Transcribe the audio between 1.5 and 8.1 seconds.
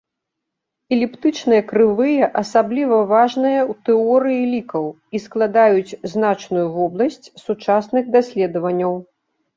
крывыя асабліва важныя ў тэорыі лікаў і складаюць значную вобласць сучасных